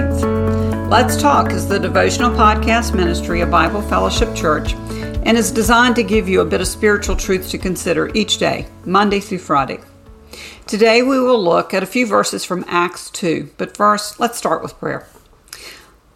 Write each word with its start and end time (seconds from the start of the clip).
Let's 0.00 1.20
Talk 1.20 1.52
is 1.52 1.68
the 1.68 1.78
devotional 1.78 2.30
podcast 2.30 2.94
ministry 2.94 3.42
of 3.42 3.50
Bible 3.50 3.82
Fellowship 3.82 4.34
Church 4.34 4.72
and 4.74 5.36
is 5.36 5.50
designed 5.50 5.96
to 5.96 6.02
give 6.02 6.28
you 6.28 6.40
a 6.40 6.46
bit 6.46 6.60
of 6.60 6.68
spiritual 6.68 7.14
truth 7.14 7.50
to 7.50 7.58
consider 7.58 8.10
each 8.14 8.38
day, 8.38 8.66
Monday 8.86 9.20
through 9.20 9.38
Friday. 9.38 9.80
Today 10.66 11.02
we 11.02 11.20
will 11.20 11.42
look 11.42 11.74
at 11.74 11.82
a 11.82 11.86
few 11.86 12.06
verses 12.06 12.44
from 12.44 12.64
Acts 12.68 13.10
2, 13.10 13.50
but 13.58 13.76
first 13.76 14.18
let's 14.18 14.38
start 14.38 14.62
with 14.62 14.78
prayer. 14.78 15.06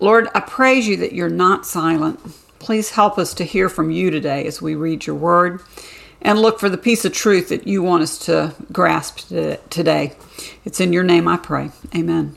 Lord, 0.01 0.29
I 0.35 0.41
praise 0.41 0.89
you 0.89 0.97
that 0.99 1.13
you're 1.13 1.29
not 1.29 1.67
silent. 1.67 2.21
Please 2.59 2.91
help 2.91 3.19
us 3.19 3.35
to 3.35 3.45
hear 3.45 3.69
from 3.69 3.91
you 3.91 4.11
today 4.11 4.47
as 4.47 4.63
we 4.63 4.75
read 4.75 5.07
your 5.07 5.17
word 5.17 5.61
and 6.23 6.41
look 6.41 6.59
for 6.59 6.71
the 6.71 6.79
piece 6.79 7.05
of 7.05 7.13
truth 7.13 7.51
that 7.51 7.67
you 7.67 7.83
want 7.83 8.03
us 8.03 8.19
to 8.21 8.55
grasp 8.73 9.29
today. 9.71 10.15
It's 10.65 10.81
in 10.81 10.93
your 10.93 11.05
name 11.05 11.29
I 11.29 11.37
pray. 11.37 11.71
Amen. 11.95 12.37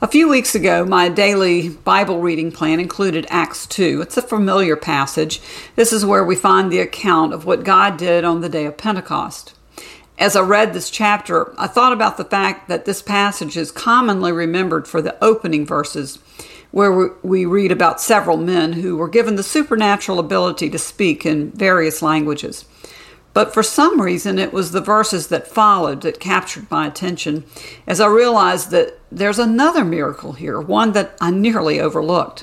A 0.00 0.06
few 0.06 0.28
weeks 0.28 0.54
ago, 0.54 0.84
my 0.84 1.08
daily 1.08 1.70
Bible 1.70 2.20
reading 2.20 2.52
plan 2.52 2.78
included 2.78 3.26
Acts 3.30 3.66
2. 3.66 4.00
It's 4.02 4.16
a 4.16 4.22
familiar 4.22 4.76
passage. 4.76 5.40
This 5.74 5.92
is 5.92 6.06
where 6.06 6.24
we 6.24 6.36
find 6.36 6.70
the 6.70 6.78
account 6.78 7.34
of 7.34 7.44
what 7.44 7.64
God 7.64 7.96
did 7.96 8.22
on 8.22 8.40
the 8.40 8.48
day 8.48 8.64
of 8.64 8.76
Pentecost. 8.76 9.54
As 10.16 10.36
I 10.36 10.42
read 10.42 10.72
this 10.72 10.88
chapter, 10.88 11.52
I 11.58 11.66
thought 11.66 11.92
about 11.92 12.16
the 12.16 12.24
fact 12.24 12.68
that 12.68 12.84
this 12.84 13.02
passage 13.02 13.56
is 13.56 13.72
commonly 13.72 14.30
remembered 14.30 14.86
for 14.86 15.02
the 15.02 15.16
opening 15.20 15.66
verses, 15.66 16.20
where 16.70 17.10
we 17.24 17.44
read 17.44 17.72
about 17.72 18.00
several 18.00 18.36
men 18.36 18.74
who 18.74 18.96
were 18.96 19.08
given 19.08 19.34
the 19.34 19.42
supernatural 19.42 20.20
ability 20.20 20.70
to 20.70 20.78
speak 20.78 21.26
in 21.26 21.50
various 21.50 22.02
languages. 22.02 22.64
But 23.38 23.54
for 23.54 23.62
some 23.62 24.00
reason, 24.00 24.36
it 24.36 24.52
was 24.52 24.72
the 24.72 24.80
verses 24.80 25.28
that 25.28 25.46
followed 25.46 26.02
that 26.02 26.18
captured 26.18 26.68
my 26.72 26.88
attention 26.88 27.44
as 27.86 28.00
I 28.00 28.08
realized 28.08 28.72
that 28.72 28.98
there's 29.12 29.38
another 29.38 29.84
miracle 29.84 30.32
here, 30.32 30.60
one 30.60 30.90
that 30.94 31.16
I 31.20 31.30
nearly 31.30 31.78
overlooked. 31.78 32.40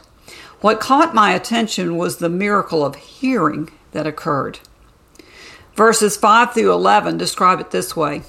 What 0.61 0.79
caught 0.79 1.13
my 1.13 1.33
attention 1.33 1.97
was 1.97 2.15
the 2.19 2.29
miracle 2.29 2.85
of 2.85 2.95
hearing 2.95 3.71
that 3.91 4.07
occurred. 4.07 4.59
Verses 5.75 6.15
5 6.15 6.53
through 6.53 6.71
11 6.71 7.17
describe 7.17 7.59
it 7.59 7.71
this 7.71 7.97
way 7.97 8.21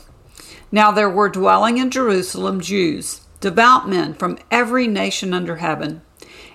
Now 0.72 0.90
there 0.90 1.08
were 1.08 1.28
dwelling 1.28 1.78
in 1.78 1.88
Jerusalem 1.88 2.60
Jews, 2.60 3.20
devout 3.38 3.88
men 3.88 4.12
from 4.12 4.38
every 4.50 4.88
nation 4.88 5.32
under 5.32 5.58
heaven. 5.58 6.02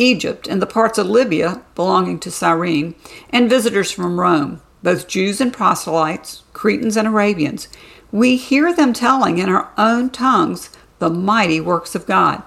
Egypt, 0.00 0.48
and 0.48 0.62
the 0.62 0.66
parts 0.66 0.98
of 0.98 1.06
Libya 1.06 1.62
belonging 1.74 2.18
to 2.20 2.30
Cyrene, 2.30 2.94
and 3.28 3.50
visitors 3.50 3.90
from 3.90 4.18
Rome, 4.18 4.62
both 4.82 5.06
Jews 5.06 5.40
and 5.40 5.52
proselytes, 5.52 6.42
Cretans 6.52 6.96
and 6.96 7.06
Arabians. 7.06 7.68
We 8.10 8.36
hear 8.36 8.72
them 8.74 8.92
telling 8.92 9.38
in 9.38 9.48
our 9.48 9.70
own 9.76 10.10
tongues 10.10 10.70
the 10.98 11.10
mighty 11.10 11.60
works 11.60 11.94
of 11.94 12.06
God. 12.06 12.42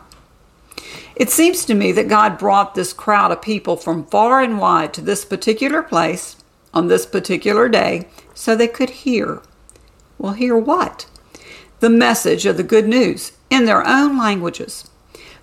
It 1.15 1.29
seems 1.29 1.63
to 1.65 1.75
me 1.75 1.91
that 1.91 2.09
God 2.09 2.39
brought 2.39 2.73
this 2.73 2.91
crowd 2.91 3.31
of 3.31 3.41
people 3.41 3.77
from 3.77 4.07
far 4.07 4.41
and 4.41 4.59
wide 4.59 4.93
to 4.95 5.01
this 5.01 5.23
particular 5.23 5.83
place 5.83 6.37
on 6.73 6.87
this 6.87 7.05
particular 7.05 7.69
day 7.69 8.07
so 8.33 8.55
they 8.55 8.67
could 8.67 8.89
hear. 8.89 9.41
Well, 10.17 10.33
hear 10.33 10.57
what? 10.57 11.05
The 11.81 11.89
message 11.89 12.45
of 12.45 12.57
the 12.57 12.63
good 12.63 12.87
news 12.87 13.33
in 13.49 13.65
their 13.65 13.87
own 13.87 14.17
languages. 14.17 14.89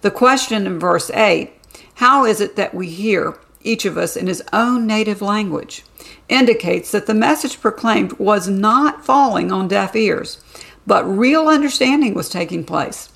The 0.00 0.10
question 0.10 0.66
in 0.66 0.78
verse 0.80 1.10
8 1.10 1.52
how 2.00 2.24
is 2.24 2.40
it 2.40 2.56
that 2.56 2.72
we 2.72 2.88
hear, 2.88 3.36
each 3.60 3.84
of 3.84 3.98
us 3.98 4.16
in 4.16 4.26
his 4.26 4.42
own 4.54 4.86
native 4.86 5.20
language? 5.20 5.84
Indicates 6.30 6.90
that 6.92 7.06
the 7.06 7.12
message 7.12 7.60
proclaimed 7.60 8.14
was 8.14 8.48
not 8.48 9.04
falling 9.04 9.52
on 9.52 9.68
deaf 9.68 9.94
ears, 9.94 10.42
but 10.86 11.04
real 11.04 11.46
understanding 11.46 12.14
was 12.14 12.30
taking 12.30 12.64
place. 12.64 13.10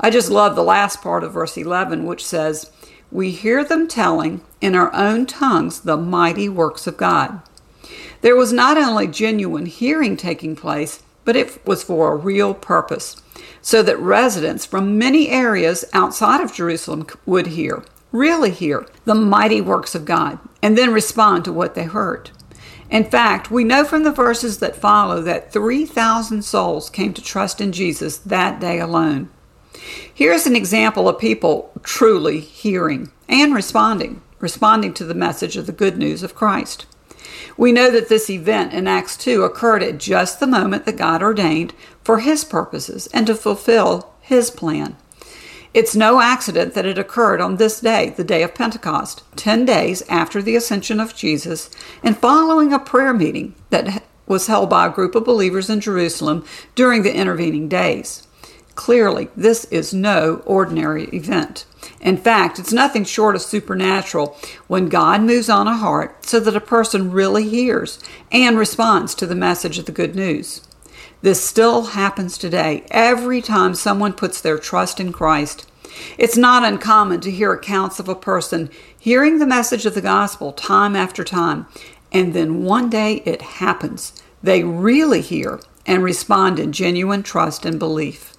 I 0.00 0.08
just 0.08 0.30
love 0.30 0.56
the 0.56 0.62
last 0.62 1.02
part 1.02 1.22
of 1.22 1.34
verse 1.34 1.58
11, 1.58 2.06
which 2.06 2.24
says, 2.24 2.70
We 3.12 3.30
hear 3.30 3.62
them 3.62 3.86
telling 3.86 4.40
in 4.62 4.74
our 4.74 4.90
own 4.94 5.26
tongues 5.26 5.80
the 5.80 5.98
mighty 5.98 6.48
works 6.48 6.86
of 6.86 6.96
God. 6.96 7.42
There 8.22 8.36
was 8.36 8.54
not 8.54 8.78
only 8.78 9.06
genuine 9.06 9.66
hearing 9.66 10.16
taking 10.16 10.56
place, 10.56 11.02
but 11.26 11.36
it 11.36 11.66
was 11.66 11.82
for 11.82 12.12
a 12.12 12.16
real 12.16 12.54
purpose, 12.54 13.16
so 13.60 13.82
that 13.82 13.98
residents 13.98 14.64
from 14.64 14.96
many 14.96 15.28
areas 15.28 15.84
outside 15.92 16.40
of 16.40 16.54
Jerusalem 16.54 17.06
would 17.26 17.48
hear 17.48 17.84
really 18.14 18.50
hear 18.50 18.86
the 19.04 19.14
mighty 19.14 19.60
works 19.60 19.94
of 19.94 20.04
God 20.04 20.38
and 20.62 20.78
then 20.78 20.92
respond 20.92 21.44
to 21.44 21.52
what 21.52 21.74
they 21.74 21.82
heard. 21.82 22.30
In 22.88 23.04
fact, 23.04 23.50
we 23.50 23.64
know 23.64 23.84
from 23.84 24.04
the 24.04 24.12
verses 24.12 24.58
that 24.58 24.76
follow 24.76 25.20
that 25.22 25.52
3,000 25.52 26.42
souls 26.42 26.88
came 26.88 27.12
to 27.12 27.22
trust 27.22 27.60
in 27.60 27.72
Jesus 27.72 28.16
that 28.18 28.60
day 28.60 28.78
alone. 28.78 29.30
Here's 30.14 30.46
an 30.46 30.54
example 30.54 31.08
of 31.08 31.18
people 31.18 31.72
truly 31.82 32.38
hearing 32.38 33.10
and 33.28 33.52
responding, 33.52 34.22
responding 34.38 34.94
to 34.94 35.04
the 35.04 35.14
message 35.14 35.56
of 35.56 35.66
the 35.66 35.72
good 35.72 35.98
news 35.98 36.22
of 36.22 36.36
Christ. 36.36 36.86
We 37.56 37.72
know 37.72 37.90
that 37.90 38.08
this 38.08 38.30
event 38.30 38.72
in 38.72 38.86
Acts 38.86 39.16
2 39.16 39.42
occurred 39.42 39.82
at 39.82 39.98
just 39.98 40.38
the 40.38 40.46
moment 40.46 40.86
that 40.86 40.96
God 40.96 41.20
ordained 41.20 41.74
for 42.04 42.20
His 42.20 42.44
purposes 42.44 43.08
and 43.08 43.26
to 43.26 43.34
fulfill 43.34 44.14
His 44.20 44.50
plan. 44.52 44.96
It's 45.74 45.96
no 45.96 46.20
accident 46.20 46.74
that 46.74 46.86
it 46.86 46.98
occurred 46.98 47.40
on 47.40 47.56
this 47.56 47.80
day, 47.80 48.10
the 48.10 48.22
day 48.22 48.44
of 48.44 48.54
Pentecost, 48.54 49.24
10 49.34 49.64
days 49.64 50.02
after 50.08 50.40
the 50.40 50.54
ascension 50.54 51.00
of 51.00 51.16
Jesus, 51.16 51.68
and 52.00 52.16
following 52.16 52.72
a 52.72 52.78
prayer 52.78 53.12
meeting 53.12 53.56
that 53.70 54.04
was 54.28 54.46
held 54.46 54.70
by 54.70 54.86
a 54.86 54.92
group 54.92 55.16
of 55.16 55.24
believers 55.24 55.68
in 55.68 55.80
Jerusalem 55.80 56.44
during 56.76 57.02
the 57.02 57.12
intervening 57.12 57.68
days. 57.68 58.24
Clearly, 58.76 59.28
this 59.36 59.64
is 59.66 59.92
no 59.92 60.42
ordinary 60.46 61.06
event. 61.06 61.66
In 62.00 62.18
fact, 62.18 62.60
it's 62.60 62.72
nothing 62.72 63.04
short 63.04 63.34
of 63.34 63.42
supernatural 63.42 64.36
when 64.68 64.88
God 64.88 65.22
moves 65.22 65.48
on 65.48 65.66
a 65.66 65.76
heart 65.76 66.24
so 66.24 66.38
that 66.38 66.54
a 66.54 66.60
person 66.60 67.10
really 67.10 67.48
hears 67.48 67.98
and 68.30 68.56
responds 68.56 69.12
to 69.16 69.26
the 69.26 69.34
message 69.34 69.78
of 69.78 69.86
the 69.86 69.92
good 69.92 70.14
news. 70.14 70.60
This 71.22 71.44
still 71.44 71.82
happens 71.86 72.36
today 72.36 72.84
every 72.90 73.40
time 73.40 73.74
someone 73.74 74.12
puts 74.12 74.40
their 74.40 74.58
trust 74.58 75.00
in 75.00 75.12
Christ. 75.12 75.66
It's 76.18 76.36
not 76.36 76.64
uncommon 76.64 77.20
to 77.20 77.30
hear 77.30 77.52
accounts 77.52 77.98
of 77.98 78.08
a 78.08 78.14
person 78.14 78.70
hearing 78.98 79.38
the 79.38 79.46
message 79.46 79.86
of 79.86 79.94
the 79.94 80.00
gospel 80.00 80.52
time 80.52 80.96
after 80.96 81.24
time, 81.24 81.66
and 82.12 82.34
then 82.34 82.64
one 82.64 82.90
day 82.90 83.22
it 83.24 83.42
happens. 83.42 84.12
They 84.42 84.64
really 84.64 85.20
hear 85.20 85.60
and 85.86 86.02
respond 86.02 86.58
in 86.58 86.72
genuine 86.72 87.22
trust 87.22 87.64
and 87.64 87.78
belief. 87.78 88.34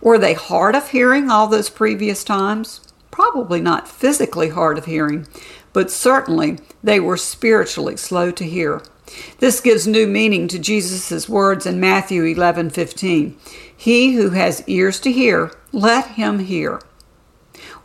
Were 0.00 0.18
they 0.18 0.34
hard 0.34 0.74
of 0.74 0.90
hearing 0.90 1.30
all 1.30 1.46
those 1.46 1.70
previous 1.70 2.24
times? 2.24 2.80
Probably 3.10 3.60
not 3.60 3.88
physically 3.88 4.50
hard 4.50 4.78
of 4.78 4.84
hearing, 4.84 5.26
but 5.72 5.90
certainly 5.90 6.58
they 6.82 7.00
were 7.00 7.16
spiritually 7.16 7.96
slow 7.96 8.30
to 8.30 8.44
hear. 8.44 8.82
This 9.38 9.60
gives 9.60 9.86
new 9.86 10.06
meaning 10.06 10.48
to 10.48 10.58
Jesus' 10.58 11.28
words 11.28 11.66
in 11.66 11.78
Matthew 11.78 12.24
11:15. 12.24 13.36
He 13.76 14.14
who 14.14 14.30
has 14.30 14.64
ears 14.66 14.98
to 15.00 15.12
hear, 15.12 15.52
let 15.72 16.06
him 16.12 16.40
hear. 16.40 16.80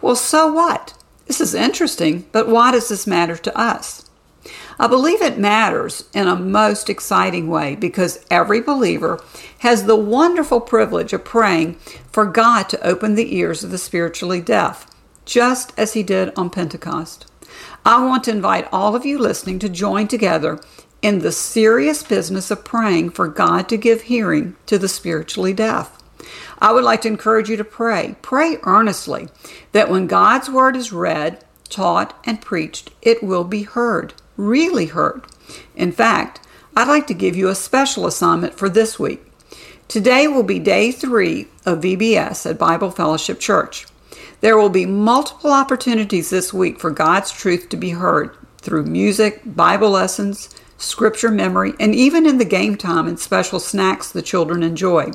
Well, 0.01 0.15
so 0.15 0.51
what? 0.51 0.93
This 1.27 1.41
is 1.41 1.53
interesting, 1.53 2.25
but 2.31 2.47
why 2.47 2.71
does 2.71 2.89
this 2.89 3.05
matter 3.05 3.37
to 3.37 3.57
us? 3.57 4.05
I 4.79 4.87
believe 4.87 5.21
it 5.21 5.37
matters 5.37 6.05
in 6.13 6.27
a 6.27 6.35
most 6.35 6.89
exciting 6.89 7.47
way 7.47 7.75
because 7.75 8.25
every 8.31 8.59
believer 8.59 9.23
has 9.59 9.83
the 9.83 9.95
wonderful 9.95 10.59
privilege 10.59 11.13
of 11.13 11.23
praying 11.23 11.75
for 12.11 12.25
God 12.25 12.67
to 12.69 12.85
open 12.85 13.13
the 13.13 13.35
ears 13.35 13.63
of 13.63 13.69
the 13.69 13.77
spiritually 13.77 14.41
deaf, 14.41 14.87
just 15.23 15.71
as 15.77 15.93
He 15.93 16.01
did 16.01 16.33
on 16.35 16.49
Pentecost. 16.49 17.27
I 17.85 18.03
want 18.03 18.23
to 18.23 18.31
invite 18.31 18.67
all 18.71 18.95
of 18.95 19.05
you 19.05 19.19
listening 19.19 19.59
to 19.59 19.69
join 19.69 20.07
together 20.07 20.59
in 21.01 21.19
the 21.19 21.31
serious 21.31 22.03
business 22.03 22.51
of 22.51 22.63
praying 22.63 23.09
for 23.09 23.27
God 23.27 23.67
to 23.69 23.77
give 23.77 24.03
hearing 24.03 24.55
to 24.67 24.77
the 24.77 24.87
spiritually 24.87 25.53
deaf. 25.53 25.97
I 26.59 26.71
would 26.71 26.83
like 26.83 27.01
to 27.01 27.07
encourage 27.07 27.49
you 27.49 27.57
to 27.57 27.63
pray. 27.63 28.15
Pray 28.21 28.57
earnestly 28.63 29.27
that 29.71 29.89
when 29.89 30.05
God's 30.07 30.49
word 30.49 30.75
is 30.75 30.91
read, 30.91 31.43
taught, 31.69 32.15
and 32.23 32.41
preached, 32.41 32.91
it 33.01 33.23
will 33.23 33.43
be 33.43 33.63
heard, 33.63 34.13
really 34.37 34.87
heard. 34.87 35.23
In 35.75 35.91
fact, 35.91 36.39
I'd 36.75 36.87
like 36.87 37.07
to 37.07 37.13
give 37.13 37.35
you 37.35 37.49
a 37.49 37.55
special 37.55 38.05
assignment 38.05 38.53
for 38.53 38.69
this 38.69 38.99
week. 38.99 39.21
Today 39.87 40.27
will 40.27 40.43
be 40.43 40.59
day 40.59 40.91
three 40.91 41.47
of 41.65 41.81
VBS 41.81 42.49
at 42.49 42.57
Bible 42.57 42.91
Fellowship 42.91 43.39
Church. 43.39 43.87
There 44.39 44.57
will 44.57 44.69
be 44.69 44.85
multiple 44.85 45.51
opportunities 45.51 46.29
this 46.29 46.53
week 46.53 46.79
for 46.79 46.91
God's 46.91 47.31
truth 47.31 47.69
to 47.69 47.77
be 47.77 47.89
heard 47.89 48.35
through 48.59 48.85
music, 48.85 49.41
Bible 49.45 49.89
lessons, 49.89 50.49
scripture 50.81 51.31
memory, 51.31 51.73
and 51.79 51.93
even 51.95 52.25
in 52.25 52.37
the 52.37 52.45
game 52.45 52.75
time 52.75 53.07
and 53.07 53.19
special 53.19 53.59
snacks 53.59 54.11
the 54.11 54.21
children 54.21 54.63
enjoy. 54.63 55.11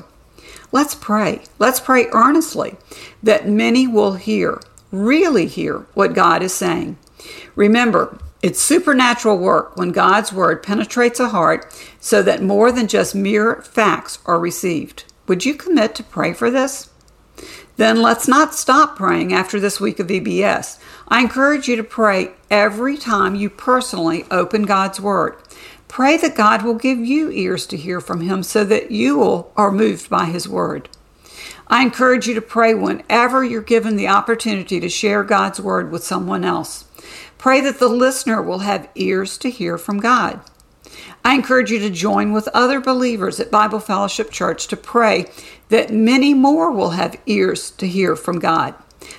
Let's 0.71 0.95
pray. 0.95 1.41
Let's 1.59 1.79
pray 1.79 2.07
earnestly 2.11 2.75
that 3.23 3.47
many 3.47 3.87
will 3.87 4.13
hear, 4.13 4.59
really 4.91 5.47
hear 5.47 5.85
what 5.93 6.13
God 6.13 6.41
is 6.43 6.53
saying. 6.53 6.97
Remember, 7.55 8.19
it's 8.41 8.61
supernatural 8.61 9.37
work 9.37 9.75
when 9.77 9.91
God's 9.91 10.31
word 10.31 10.61
penetrates 10.61 11.19
a 11.19 11.29
heart 11.29 11.73
so 11.99 12.21
that 12.21 12.43
more 12.43 12.71
than 12.71 12.87
just 12.87 13.15
mere 13.15 13.61
facts 13.61 14.19
are 14.25 14.39
received. 14.39 15.05
Would 15.27 15.45
you 15.45 15.55
commit 15.55 15.95
to 15.95 16.03
pray 16.03 16.33
for 16.33 16.51
this? 16.51 16.89
Then 17.77 18.01
let's 18.01 18.27
not 18.27 18.55
stop 18.55 18.95
praying 18.95 19.33
after 19.33 19.59
this 19.59 19.79
week 19.79 19.99
of 19.99 20.07
VBS. 20.07 20.79
I 21.07 21.21
encourage 21.21 21.67
you 21.67 21.75
to 21.75 21.83
pray 21.83 22.31
every 22.49 22.97
time 22.97 23.35
you 23.35 23.51
personally 23.51 24.25
open 24.31 24.63
God's 24.63 24.99
Word. 24.99 25.37
Pray 25.87 26.17
that 26.17 26.35
God 26.35 26.63
will 26.63 26.73
give 26.73 26.97
you 26.97 27.29
ears 27.29 27.67
to 27.67 27.77
hear 27.77 28.01
from 28.01 28.21
Him 28.21 28.41
so 28.41 28.63
that 28.65 28.91
you 28.91 29.17
will, 29.17 29.53
are 29.55 29.71
moved 29.71 30.09
by 30.09 30.25
His 30.25 30.49
Word. 30.49 30.89
I 31.67 31.83
encourage 31.83 32.27
you 32.27 32.33
to 32.33 32.41
pray 32.41 32.73
whenever 32.73 33.43
you're 33.43 33.61
given 33.61 33.95
the 33.95 34.07
opportunity 34.07 34.79
to 34.79 34.89
share 34.89 35.23
God's 35.23 35.61
Word 35.61 35.91
with 35.91 36.03
someone 36.03 36.43
else. 36.43 36.85
Pray 37.37 37.61
that 37.61 37.77
the 37.77 37.89
listener 37.89 38.41
will 38.41 38.59
have 38.59 38.89
ears 38.95 39.37
to 39.37 39.51
hear 39.51 39.77
from 39.77 39.99
God. 39.99 40.39
I 41.23 41.33
encourage 41.35 41.71
you 41.71 41.79
to 41.79 41.89
join 41.89 42.31
with 42.31 42.47
other 42.53 42.79
believers 42.79 43.39
at 43.39 43.51
Bible 43.51 43.79
Fellowship 43.79 44.31
Church 44.31 44.67
to 44.67 44.77
pray 44.77 45.25
that 45.69 45.91
many 45.91 46.33
more 46.33 46.71
will 46.71 46.91
have 46.91 47.19
ears 47.25 47.71
to 47.71 47.87
hear 47.87 48.15
from 48.15 48.39
God. 48.39 48.75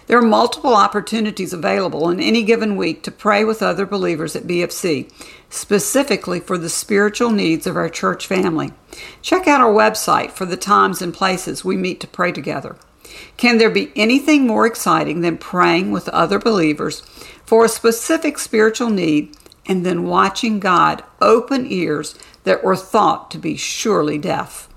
There 0.07 0.19
are 0.19 0.23
multiple 0.23 0.75
opportunities 0.75 1.53
available 1.53 2.11
in 2.11 2.21
any 2.21 2.43
given 2.43 2.77
week 2.77 3.03
to 3.05 3.11
pray 3.11 3.45
with 3.45 3.63
other 3.63 3.87
believers 3.87 4.35
at 4.35 4.47
BFC, 4.47 5.11
specifically 5.51 6.41
for 6.41 6.59
the 6.59 6.69
spiritual 6.69 7.31
needs 7.31 7.67
of 7.67 7.77
our 7.77 7.89
church 7.89 8.27
family. 8.27 8.73
Check 9.23 9.47
out 9.47 9.61
our 9.61 9.73
website 9.73 10.33
for 10.33 10.47
the 10.47 10.57
times 10.57 11.01
and 11.01 11.15
places 11.15 11.65
we 11.65 11.77
meet 11.77 12.01
to 12.01 12.07
pray 12.07 12.33
together. 12.33 12.77
Can 13.37 13.59
there 13.59 13.71
be 13.71 13.93
anything 13.97 14.47
more 14.47 14.67
exciting 14.67 15.21
than 15.21 15.39
praying 15.39 15.91
with 15.91 16.09
other 16.11 16.39
believers 16.39 17.01
for 17.45 17.65
a 17.65 17.69
specific 17.69 18.39
spiritual 18.39 18.91
need 18.91 19.35
and 19.69 19.85
then 19.85 20.05
watching 20.05 20.59
God 20.59 21.05
open 21.21 21.71
ears 21.71 22.17
that 22.45 22.65
were 22.65 22.77
thought 22.77 23.31
to 23.31 23.39
be 23.39 23.57
surely 23.57 24.19
deaf? 24.19 24.69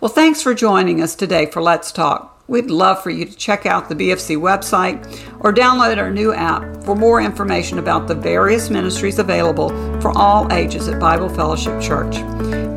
Well, 0.00 0.10
thanks 0.10 0.42
for 0.42 0.54
joining 0.54 1.00
us 1.00 1.14
today 1.14 1.46
for 1.46 1.62
Let's 1.62 1.92
Talk. 1.92 2.32
We'd 2.48 2.70
love 2.70 3.02
for 3.02 3.10
you 3.10 3.24
to 3.24 3.34
check 3.34 3.66
out 3.66 3.88
the 3.88 3.94
BFC 3.94 4.36
website 4.36 5.04
or 5.40 5.52
download 5.52 5.98
our 5.98 6.10
new 6.10 6.32
app 6.32 6.84
for 6.84 6.94
more 6.94 7.20
information 7.20 7.78
about 7.78 8.06
the 8.06 8.14
various 8.14 8.70
ministries 8.70 9.18
available 9.18 9.70
for 10.00 10.16
all 10.16 10.52
ages 10.52 10.88
at 10.88 11.00
Bible 11.00 11.28
Fellowship 11.28 11.80
Church. 11.80 12.18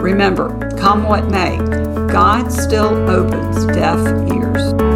Remember, 0.01 0.71
come 0.77 1.03
what 1.03 1.29
may, 1.29 1.57
God 2.11 2.51
still 2.51 3.09
opens 3.09 3.65
deaf 3.67 3.99
ears. 4.33 4.88